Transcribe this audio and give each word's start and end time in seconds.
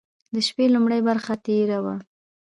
د 0.33 0.35
شپې 0.47 0.65
لومړۍ 0.73 1.01
برخه 1.09 1.33
تېره 1.45 1.79
وه. 1.85 1.95